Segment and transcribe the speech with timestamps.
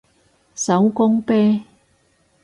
[0.55, 1.63] 手工啤